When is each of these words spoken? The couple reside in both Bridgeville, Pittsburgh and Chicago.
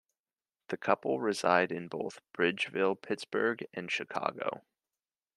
The 0.69 0.77
couple 0.77 1.19
reside 1.19 1.71
in 1.71 1.87
both 1.87 2.21
Bridgeville, 2.33 2.95
Pittsburgh 2.99 3.67
and 3.71 3.91
Chicago. 3.91 4.63